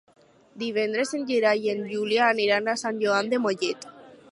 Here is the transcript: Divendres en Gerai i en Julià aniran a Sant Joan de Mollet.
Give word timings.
Divendres 0.61 1.11
en 1.17 1.27
Gerai 1.31 1.61
i 1.67 1.71
en 1.75 1.85
Julià 1.91 2.31
aniran 2.37 2.73
a 2.73 2.77
Sant 2.85 3.01
Joan 3.07 3.33
de 3.35 3.45
Mollet. 3.45 3.89